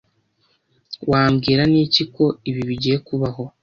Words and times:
Wabwirwa 1.09 1.63
n'iki 1.71 2.03
ko 2.15 2.25
ibi 2.49 2.61
bigiye 2.69 2.97
kubaho? 3.07 3.43